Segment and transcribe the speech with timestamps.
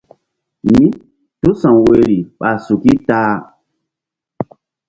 [0.69, 3.33] Mítúsa̧w woyri ɓa suki ta-a.